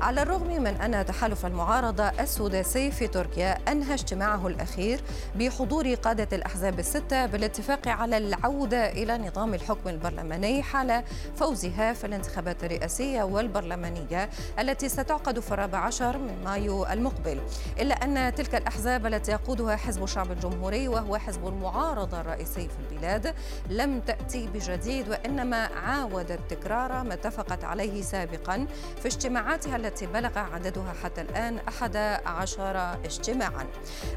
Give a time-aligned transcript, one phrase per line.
[0.00, 5.00] على الرغم من أن تحالف المعارضة السداسي في تركيا أنهى اجتماعه الأخير
[5.36, 11.02] بحضور قادة الأحزاب الستة بالاتفاق على العودة إلى نظام الحكم البرلماني حال
[11.36, 17.40] فوزها في الانتخابات الرئاسية والبرلمانية التي ستعقد في الرابع عشر من مايو المقبل.
[17.80, 23.34] إلا أن تلك الأحزاب التي يقودها حزب الشعب الجمهوري وهو حزب المعارضة الرئيسي في البلاد
[23.70, 28.66] لم تأتي بجديد وإنما عاودت تكرار ما اتفقت عليه سابقا
[29.02, 33.66] في اجتماعاتها التي التي بلغ عددها حتى الآن 11 اجتماعا.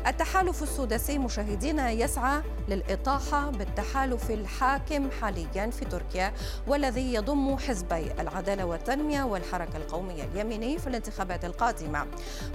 [0.08, 6.34] التحالف السداسي مشاهدينا يسعى للإطاحة بالتحالف الحاكم حاليا في تركيا
[6.67, 12.05] والذي يضم حزبي العدالة والتنمية والحركة القومية اليميني في الانتخابات القادمة.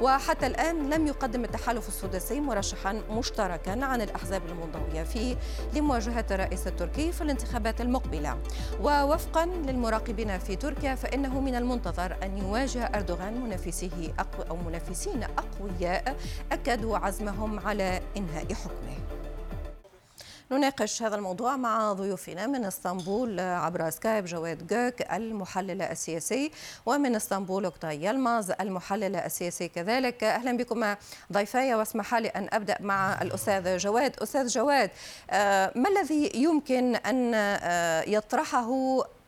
[0.01, 5.37] وحتى الآن لم يقدم التحالف السداسي مرشحا مشتركا عن الأحزاب المنضوية فيه
[5.75, 8.39] لمواجهة الرئيس التركي في الانتخابات المقبلة.
[8.83, 13.08] ووفقا للمراقبين في تركيا فإنه من المنتظر أن يواجه أردوغان.
[13.17, 16.17] منافسيه أقوى أو منافسين أقوياء
[16.53, 18.99] أكدوا عزمهم على إنهاء حكمه.
[20.51, 26.51] نناقش هذا الموضوع مع ضيوفنا من إسطنبول عبر سكايب جواد جوك المحلل السياسي
[26.87, 30.25] ومن إسطنبول اوكتاي يلماز المحلل السياسي كذلك.
[30.25, 30.95] أهلا بكم
[31.33, 34.21] ضيفاي واسمح لي أن أبدأ مع الأستاذ جواد.
[34.23, 34.91] أستاذ جواد
[35.31, 38.71] آه، ما الذي يمكن أن آه، يطرحه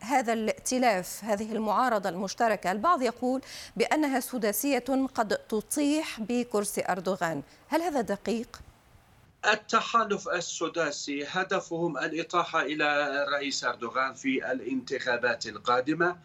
[0.01, 2.71] هذا الائتلاف هذه المعارضة المشتركة.
[2.71, 3.41] البعض يقول
[3.75, 7.41] بأنها سداسية قد تطيح بكرسي أردوغان.
[7.67, 8.61] هل هذا دقيق؟
[9.53, 16.15] التحالف السداسي هدفهم الإطاحة إلى الرئيس أردوغان في الانتخابات القادمة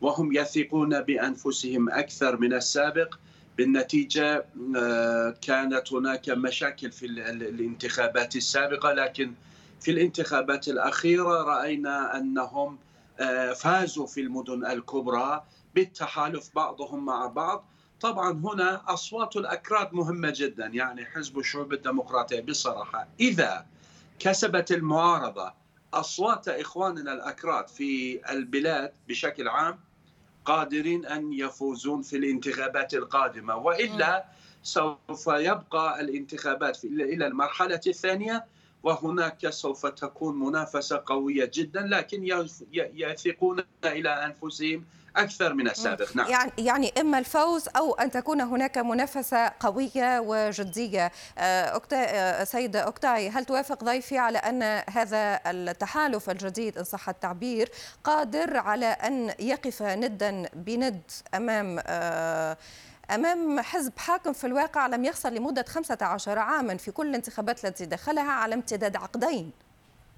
[0.00, 3.14] وهم يثقون بأنفسهم أكثر من السابق.
[3.58, 4.44] بالنتيجة
[4.76, 9.32] آه، كانت هناك مشاكل في الانتخابات السابقة لكن
[9.80, 12.78] في الانتخابات الأخيرة رأينا أنهم
[13.56, 15.44] فازوا في المدن الكبرى
[15.74, 17.64] بالتحالف بعضهم مع بعض.
[18.00, 23.08] طبعا هنا أصوات الأكراد مهمة جدا يعني حزب الشعوب الديمقراطية بصراحة.
[23.20, 23.66] إذا
[24.18, 25.52] كسبت المعارضة
[25.94, 29.78] أصوات إخواننا الأكراد في البلاد بشكل عام
[30.44, 34.24] قادرين أن يفوزون في الانتخابات القادمة وإلا
[34.62, 38.44] سوف يبقى الانتخابات إلى المرحلة الثانية
[38.86, 44.84] وهناك سوف تكون منافسة قوية جدا لكن يثقون إلى أنفسهم
[45.16, 46.16] أكثر من السابق.
[46.16, 46.30] نعم.
[46.30, 51.12] يعني يعني إما الفوز أو أن تكون هناك منافسة قوية وجدية.
[51.38, 51.96] آه، أكتا...
[51.96, 57.70] آه، سيد اوكتاي هل توافق ضيفي على أن هذا التحالف الجديد إن صح التعبير
[58.04, 61.02] قادر على أن يقف ندا بند
[61.34, 62.56] أمام آه،
[63.10, 68.32] أمام حزب حاكم في الواقع لم يخسر لمدة 15 عاما في كل الانتخابات التي دخلها
[68.32, 69.50] على امتداد عقدين.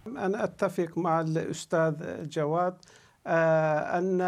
[0.07, 1.95] أنا أتفق مع الأستاذ
[2.29, 2.75] جواد
[3.27, 4.21] آه، أن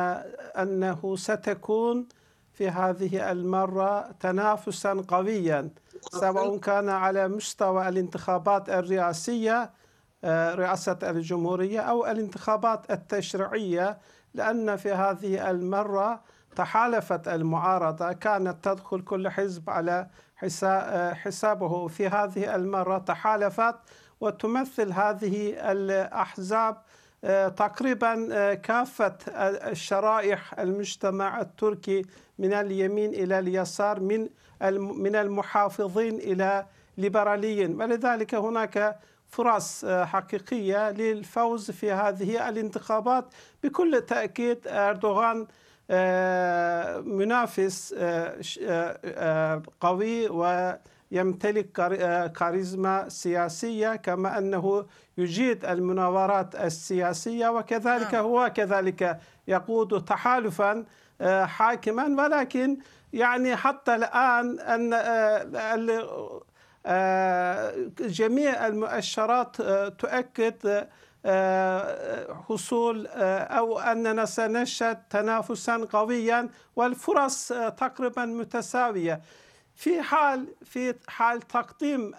[0.58, 2.06] أنه ستكون
[2.52, 5.70] في هذه المرة تنافسا قويا
[6.12, 9.70] سواء كان على مستوى الانتخابات الرئاسية
[10.24, 13.98] آه، رئاسة الجمهورية أو الانتخابات التشريعية
[14.34, 16.20] لأن في هذه المرة
[16.56, 20.06] تحالفت المعارضة كانت تدخل كل حزب على
[21.14, 22.98] حسابه في هذه المرة.
[22.98, 23.74] تحالفت
[24.20, 26.76] وتمثل هذه الأحزاب
[27.56, 29.16] تقريبا كافة
[29.70, 32.02] الشرائح المجتمع التركي
[32.38, 34.28] من اليمين إلى اليسار من
[34.78, 36.66] من المحافظين إلى
[36.98, 37.82] ليبراليين.
[37.82, 43.24] ولذلك هناك فرص حقيقية للفوز في هذه الانتخابات.
[43.64, 45.46] بكل تأكيد أردوغان
[47.04, 47.94] منافس
[49.80, 50.72] قوي و
[51.12, 54.86] يمتلك آه، كاريزما سياسية كما أنه
[55.18, 58.24] يجيد المناورات السياسية وكذلك نعم.
[58.24, 60.84] هو كذلك يقود تحالفا
[61.20, 62.78] آه، حاكما ولكن
[63.12, 64.90] يعني حتى الآن أن
[66.86, 69.62] آه، جميع المؤشرات
[69.98, 70.86] تؤكد
[72.48, 79.20] حصول أو أننا سنشهد تنافسا قويا والفرص تقريبا متساوية
[79.74, 82.12] في حال في حال تقديم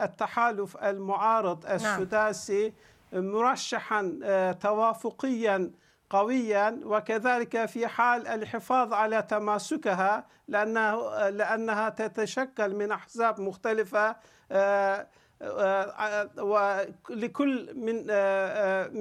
[0.00, 1.74] التحالف المعارض نعم.
[1.74, 2.72] السداسي
[3.12, 5.70] مرشحا آه، توافقيا
[6.10, 14.16] قويا وكذلك في حال الحفاظ على تماسكها لأنه لأنها تتشكل من أحزاب مختلفة
[14.52, 15.06] آه،
[16.38, 18.06] ولكل من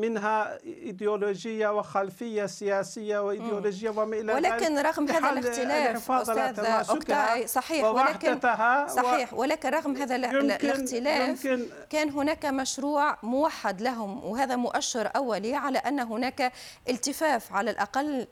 [0.01, 7.85] منها إيديولوجية وخلفية سياسية وإيديولوجية وما إلى ذلك ولكن رغم هذا الاختلاف أستاذ اوكتاي صحيح.
[7.85, 8.39] ولكن
[8.87, 9.33] صحيح.
[9.33, 15.99] ولكن رغم هذا الاختلاف يمكن كان هناك مشروع موحد لهم وهذا مؤشر أولي على أن
[15.99, 16.51] هناك
[16.89, 18.27] التفاف على الأقل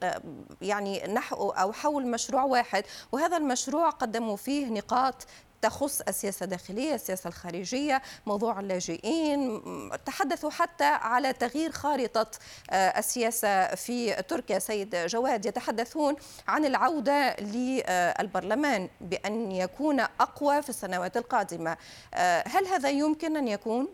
[0.62, 2.84] يعني نحو أو حول مشروع واحد.
[3.12, 5.28] وهذا المشروع قدموا فيه نقاط
[5.62, 9.62] تخص السياسة الداخلية السياسة الخارجية موضوع اللاجئين
[10.06, 12.31] تحدثوا حتى على تغيير خارطة
[12.69, 14.60] آه، السياسة في تركيا.
[14.60, 16.16] سيد جواد يتحدثون
[16.48, 21.78] عن العودة للبرلمان بأن يكون أقوى في السنوات القادمة.
[22.13, 23.88] آه، هل هذا يمكن أن يكون؟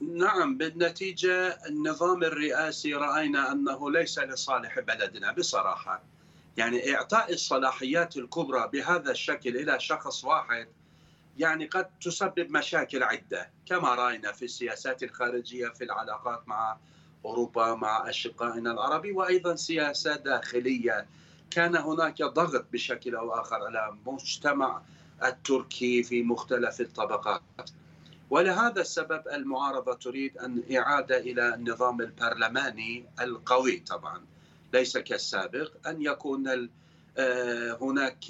[0.00, 6.02] نعم بالنتيجة النظام الرئاسي رأينا أنه ليس لصالح بلدنا بصراحة.
[6.56, 10.68] يعني إعطاء الصلاحيات الكبرى بهذا الشكل إلى شخص واحد
[11.38, 16.78] يعني قد تسبب مشاكل عدة كما رأينا في السياسات الخارجية في العلاقات مع
[17.24, 21.06] أوروبا مع أشقائنا العربي وأيضا سياسة داخلية.
[21.50, 24.82] كان هناك ضغط بشكل أو آخر على المجتمع
[25.24, 27.42] التركي في مختلف الطبقات.
[28.30, 34.24] ولهذا السبب المعارضة تريد أن إعادة إلى النظام البرلماني القوي طبعا.
[34.72, 36.68] ليس كالسابق أن يكون
[37.18, 38.24] آه، هناك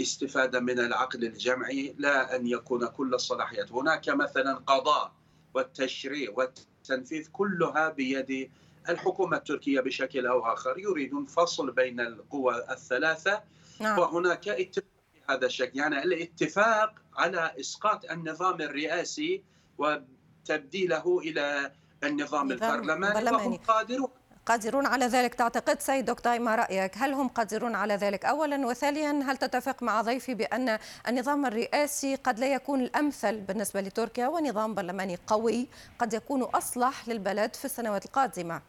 [0.00, 3.72] استفادة من العقل الجمعي لا أن يكون كل الصلاحيات.
[3.72, 5.12] هناك مثلا قضاء
[5.54, 8.50] والتشريع والتنفيذ كلها بيد
[8.88, 10.78] الحكومة التركية بشكل أو آخر.
[10.78, 13.42] يريدون فصل بين القوى الثلاثة.
[13.80, 13.98] نعم.
[13.98, 14.84] وهناك اتفاق
[15.30, 15.78] هذا الشكل.
[15.78, 19.42] يعني الاتفاق على إسقاط النظام الرئاسي
[19.78, 21.72] وتبديله إلى
[22.04, 24.07] النظام البرلماني وهم قادرون
[24.48, 29.10] قادرون على ذلك؟ تعتقد سيد دكتور ما رأيك هل هم قادرون على ذلك؟ أولا وثانيا
[29.10, 30.78] هل تتفق مع ضيفي بأن
[31.08, 35.68] النظام الرئاسي قد لا يكون الأمثل بالنسبة لتركيا ونظام برلماني قوي
[35.98, 38.60] قد يكون أصلح للبلد في السنوات القادمة؟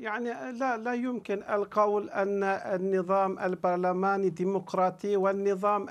[0.00, 5.86] يعني لا لا يمكن القول أن النظام البرلماني ديمقراطي والنظام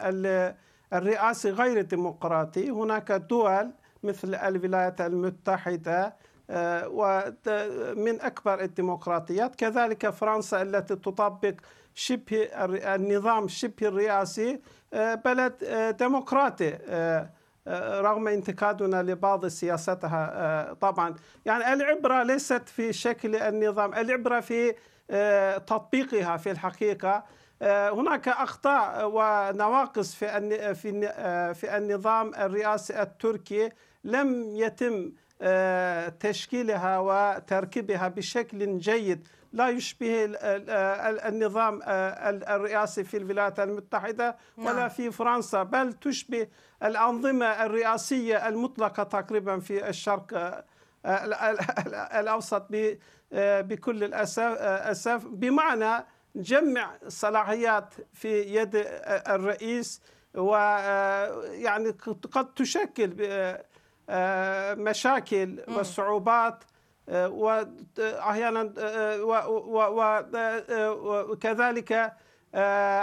[0.93, 2.69] الرئاسي غير ديمقراطي.
[2.69, 3.71] هناك دول
[4.03, 6.13] مثل الولايات المتحدة
[6.87, 9.55] ومن أكبر الديمقراطيات.
[9.55, 11.53] كذلك فرنسا التي تطبق
[11.95, 12.43] شبه
[12.95, 14.59] النظام شبه الرئاسي
[14.93, 17.29] آه، بلد آه، ديمقراطي آه،
[18.01, 21.15] رغم انتقادنا لبعض سياستها طبعا.
[21.45, 24.75] يعني العبرة ليست في شكل النظام العبرة في
[25.67, 27.23] تطبيقها في الحقيقة.
[27.61, 30.73] هناك أخطاء ونواقص في
[31.53, 33.69] في النظام الرئاسي التركي
[34.03, 35.11] لم يتم آه،
[36.19, 40.25] تشكيلها وتركيبها بشكل جيد لا يشبه
[41.27, 44.89] النظام آه، الرئاسي في الولايات المتحدة ولا نعم.
[44.89, 46.47] في فرنسا بل تشبه
[46.83, 50.65] الأنظمة الرئاسية المطلقة تقريبا في الشرق آه،
[52.19, 52.67] الأوسط
[53.33, 56.05] بكل الأسف بمعنى
[56.35, 60.01] جمع صلاحيات في يد الرئيس
[60.33, 61.89] ويعني
[62.31, 63.65] قد تشكل آه،
[64.77, 66.63] مشاكل وصعوبات
[67.09, 69.23] آه، واحيانا آه،
[71.29, 72.13] وكذلك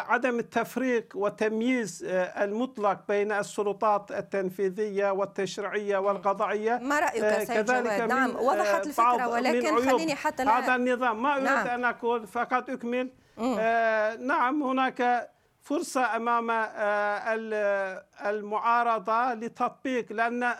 [0.08, 2.04] عدم التفريق والتمييز
[2.36, 6.78] المطلق بين السلطات التنفيذية والتشريعية والقضائية.
[6.82, 11.44] ما رأيك سيد جواد؟ نعم وضحت الفكرة ولكن خليني حتى لا هذا النظام ما أريد
[11.44, 11.66] نعم.
[11.66, 13.10] أن أقول فقط أكمل.
[13.38, 15.30] آه نعم هناك
[15.68, 20.54] فرصة أمام آه، المعارضة لتطبيق لأن آه،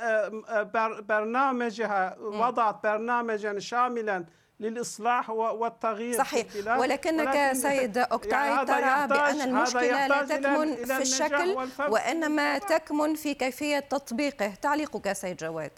[0.49, 0.62] آه،
[1.00, 4.25] برنامجها وضعت برنامجا شاملا
[4.61, 6.47] للإصلاح والتغيير صحيح.
[6.66, 11.56] ولكنك ولكن سيد أوكتاي يعني ترى بأن المشكلة لا تكمن في الشكل
[11.88, 14.54] وإنما تكمن في كيفية تطبيقه.
[14.54, 15.73] تعليقك سيد جواد.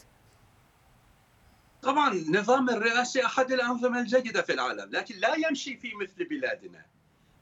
[1.82, 6.84] طبعا النظام الرئاسي أحد الأنظمة الجيدة في العالم لكن لا يمشي في مثل بلادنا.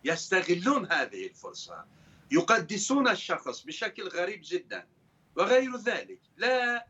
[0.04, 1.84] يستغلون هذه الفرصة
[2.30, 4.86] يقدسون الشخص بشكل غريب جدا.
[5.36, 6.86] وغير ذلك لا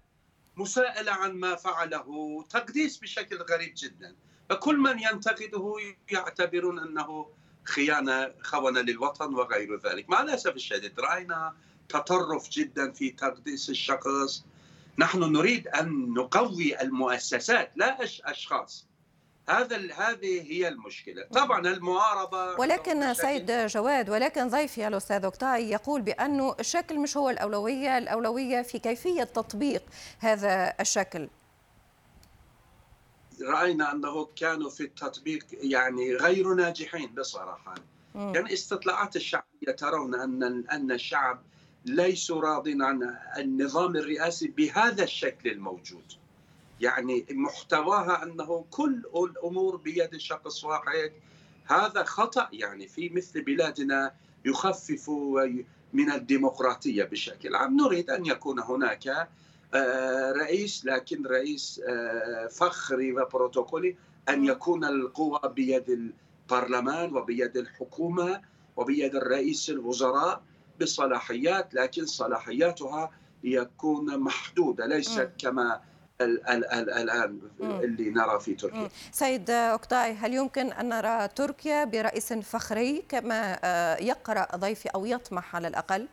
[0.57, 4.17] مساءلة عن ما فعله تقديس بشكل غريب جدا.
[4.51, 5.75] فكل من ينتقده
[6.11, 7.31] يعتبرون أنه
[7.65, 10.11] خيانة خونة للوطن وغير ذلك.
[10.11, 11.01] مع الأسف الشديد.
[11.01, 11.57] رأينا
[11.89, 14.45] تطرف جدا في تقديس الشخص.
[14.99, 18.88] نحن نريد أن نقوي المؤسسات لا أشخاص.
[19.49, 21.25] هذا هذه هي المشكلة.
[21.33, 27.99] طبعا المعارضة ولكن سيد جواد ولكن ضيفي الأستاذ أوكتاي يقول بأنه الشكل مش هو الأولوية
[27.99, 29.83] الأولوية في كيفية تطبيق
[30.19, 31.29] هذا الشكل.
[33.43, 37.75] رأينا أنه كانوا في التطبيق يعني غير ناجحين بصراحة.
[38.15, 38.35] مم.
[38.35, 41.43] يعني استطلاعات الشعبية ترون أن أن الشعب
[41.85, 46.05] ليسوا راضين عن النظام الرئاسي بهذا الشكل الموجود.
[46.81, 51.13] يعني محتواها أنه كل الأمور بيد شخص واحد.
[51.65, 55.11] هذا خطأ يعني في مثل بلادنا يخفف
[55.93, 57.77] من الديمقراطية بشكل عام.
[57.77, 59.29] نريد أن يكون هناك
[59.75, 63.97] آه، رئيس لكن رئيس آه، فخري وبروتوكولي
[64.29, 66.13] أن يكون القوى بيد
[66.51, 68.41] البرلمان وبيد الحكومة
[68.77, 70.43] وبيد الرئيس الوزراء
[70.81, 73.11] بصلاحيات لكن صلاحياتها
[73.45, 75.81] يكون محدودة ليست كما
[76.21, 78.89] الان اللي نرى في تركيا.
[79.13, 85.57] سيد أوكتاي هل يمكن أن نرى تركيا برئيس فخري كما آه، يقرأ ضيفي أو يطمح
[85.57, 86.09] على الأقل؟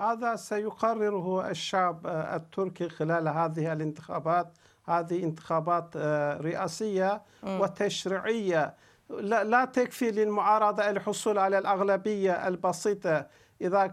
[0.00, 4.52] هذا سيقرره الشعب آه، التركي خلال هذه الانتخابات.
[4.88, 8.74] هذه انتخابات آه، رئاسية وتشريعية.
[9.20, 13.26] لا تكفي للمعارضة الحصول على الأغلبية البسيطة.
[13.60, 13.86] إذا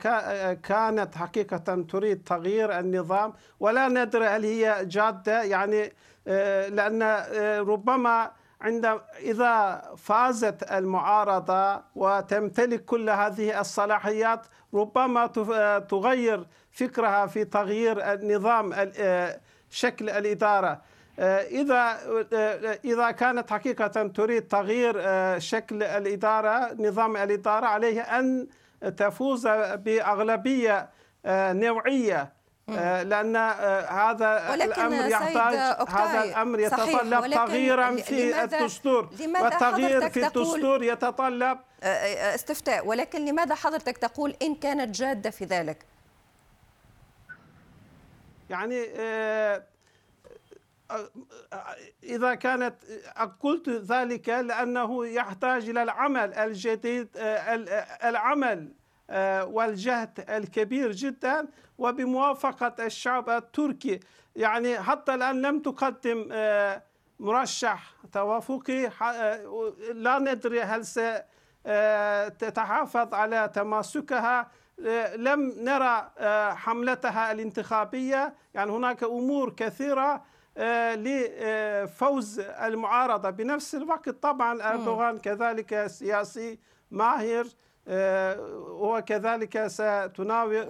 [0.53, 5.93] كانت حقيقة تريد تغيير النظام ولا ندري هل هي جادة يعني
[6.27, 16.47] آه، لأن آه، ربما عند إذا فازت المعارضة وتمتلك كل هذه الصلاحيات ربما آه، تغير
[16.71, 18.73] فكرها في تغيير النظام
[19.69, 20.81] شكل الإدارة.
[21.19, 21.99] إذا
[22.85, 24.93] إذا كانت حقيقة تريد تغيير
[25.39, 28.47] شكل الإدارة نظام الإدارة عليه أن
[28.89, 30.89] تفوز بأغلبية
[31.25, 32.33] آه، نوعية
[32.69, 35.55] آه، لأن آه، هذا الأمر يحتاج
[35.89, 39.09] هذا الأمر يتطلب تغييرا في الدستور
[39.41, 45.85] والتغيير في الدستور يتطلب استفتاء ولكن لماذا حضرتك تقول إن كانت جادة في ذلك؟
[48.49, 48.85] يعني
[52.03, 52.75] إذا كانت
[53.39, 57.09] قلت ذلك لأنه يحتاج إلى العمل الجديد
[58.03, 58.73] العمل
[59.43, 61.47] والجهد الكبير جدا
[61.77, 63.99] وبموافقة الشعب التركي.
[64.35, 66.29] يعني حتى الآن لم تقدم
[67.19, 68.89] مرشح توافقي
[69.93, 70.85] لا ندري هل
[72.35, 74.51] ستتحافظ على تماسكها.
[75.15, 76.11] لم نرى
[76.55, 78.33] حملتها الانتخابية.
[78.53, 80.23] يعني هناك أمور كثيرة
[80.95, 83.29] لفوز المعارضة.
[83.29, 86.59] بنفس الوقت طبعا أردوغان كذلك سياسي
[86.91, 87.47] ماهر
[87.87, 88.37] آه،
[88.69, 90.67] وكذلك ستناورت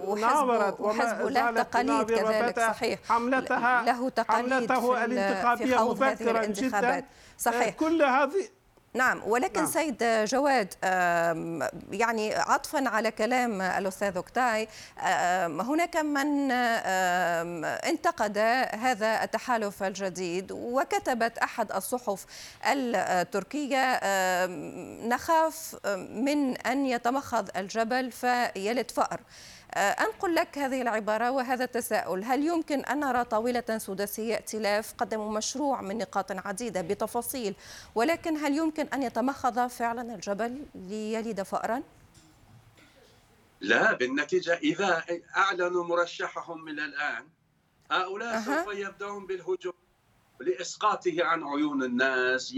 [0.80, 2.98] وحزب له تقاليد كذلك صحيح.
[3.08, 7.04] حملتها له تقاليد حملتها الانتخابية مبكرا جدا.
[7.38, 7.74] صحيح.
[7.74, 8.48] كل هذه
[8.96, 9.70] نعم ولكن نعم.
[9.70, 10.74] سيد جواد
[11.92, 14.68] يعني عطفا على كلام الأستاذ أوكتاي
[15.46, 16.50] هناك من
[17.90, 18.38] انتقد
[18.72, 22.26] هذا التحالف الجديد وكتبت أحد الصحف
[22.66, 24.00] التركية
[25.06, 25.76] نخاف
[26.10, 29.20] من أن يتمخض الجبل فيلد فأر
[29.76, 35.80] أنقل لك هذه العبارة وهذا التساؤل هل يمكن أن نرى طاولة سداسية ائتلاف قدموا مشروع
[35.80, 37.54] من نقاط عديدة بتفاصيل
[37.94, 41.82] ولكن هل يمكن أن يتمخض فعلا الجبل ليلد فأرا؟
[43.60, 45.04] لا بالنتيجة إذا
[45.36, 47.24] أعلنوا مرشحهم من الآن
[47.90, 48.40] هؤلاء أه.
[48.40, 49.72] سوف يبدأون بالهجوم
[50.40, 52.54] لإسقاطه عن عيون الناس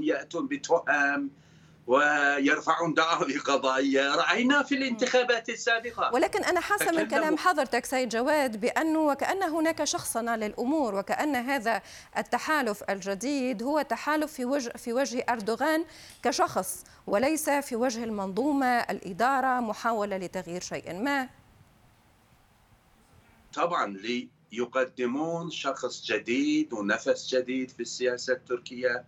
[0.00, 1.30] يأتون بتهم
[1.86, 6.14] ويرفعون دعاوي قضائيه رأينا في الانتخابات السابقة.
[6.14, 11.82] ولكن أنا حاسة من كلام حضرتك سيد جواد بأنه وكأن هناك شخصنه للامور وكأن هذا
[12.18, 15.84] التحالف الجديد هو تحالف في وجه في وجه أردوغان
[16.22, 21.28] كشخص وليس في وجه المنظومة الإدارة محاولة لتغيير شيء ما.
[23.54, 23.96] طبعا
[24.52, 29.04] ليقدمون شخص جديد ونفس جديد في السياسة التركية.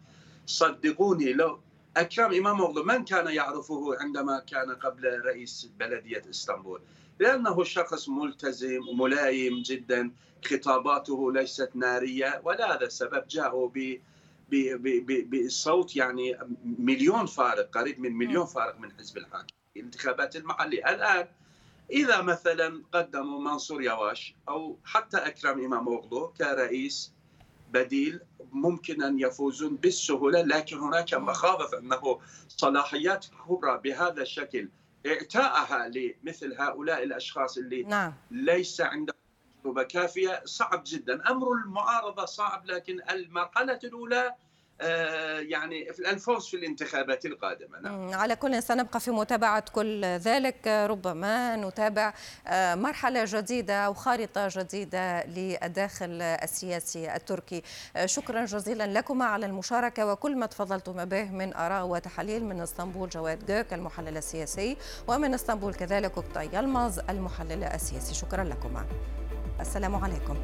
[0.47, 1.61] صدقوني لو
[2.01, 6.81] أكرم إماموغلو من كان يعرفه عندما كان قبل رئيس بلدية إسطنبول؟
[7.19, 10.11] لأنه شخص ملتزم وملايم جدا
[10.45, 14.01] خطاباته ليست نارية ولهذا السبب جاءوا ب
[15.31, 16.39] بصوت يعني
[16.79, 20.89] مليون فارق قريب من مليون فارق من حزب الحاكم الانتخابات المحلية.
[20.89, 21.29] الآن
[21.91, 27.13] إذا مثلا قدموا منصور يواش أو حتى أكرم إماموغلو كرئيس
[27.73, 28.21] بديل
[28.53, 34.69] ممكن أن يفوزون بالسهولة لكن هناك مخاوف أنه صلاحيات كبرى بهذا الشكل
[35.07, 38.15] اعطائها لمثل هؤلاء الأشخاص اللي نعم.
[38.31, 39.17] ليس عندهم
[39.63, 44.35] تجربة كافية صعب جدا أمر المعارضة صعب لكن المرحلة الأولى
[44.81, 47.81] آه، يعني الفوز في الانتخابات القادمة.
[47.81, 48.15] نعم.
[48.15, 52.15] على كل سنبقى في متابعة كل ذلك ربما نتابع
[52.47, 57.63] آه، مرحلة جديدة أو خارطة جديدة للداخل السياسي التركي.
[57.97, 63.09] آه، شكرا جزيلا لكما على المشاركة وكل ما تفضلتم به من آراء وتحاليل من إسطنبول
[63.09, 64.77] جواد جوك المحلل السياسي
[65.09, 68.15] ومن إسطنبول كذلك أكتاي يلمز المحلل السياسي.
[68.15, 68.87] شكرا لكما.
[69.61, 70.37] السلام عليكم.